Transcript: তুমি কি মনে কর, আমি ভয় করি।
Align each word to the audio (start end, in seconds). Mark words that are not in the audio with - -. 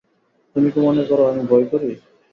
তুমি 0.55 0.69
কি 0.73 0.79
মনে 0.79 1.03
কর, 1.09 1.19
আমি 1.31 1.43
ভয় 1.49 1.65
করি। 1.71 1.89